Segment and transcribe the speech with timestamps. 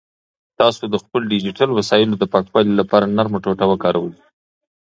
[0.59, 4.13] تاسو د خپلو ډیجیټل وسایلو د پاکوالي لپاره نرمه ټوټه وکاروئ.